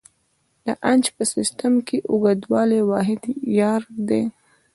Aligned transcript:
د 0.65 0.67
انچ 0.91 1.05
په 1.15 1.23
سیسټم 1.33 1.73
کې 1.87 1.97
د 2.01 2.05
اوږدوالي 2.11 2.81
واحد 2.89 3.21
یارډ 3.59 3.85
دی. 4.09 4.23